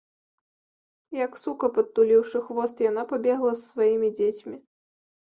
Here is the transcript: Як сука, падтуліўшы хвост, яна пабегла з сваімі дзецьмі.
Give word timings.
Як 1.25 1.31
сука, 1.43 1.69
падтуліўшы 1.77 2.43
хвост, 2.49 2.75
яна 2.91 3.07
пабегла 3.15 3.51
з 3.55 3.61
сваімі 3.71 4.15
дзецьмі. 4.19 4.57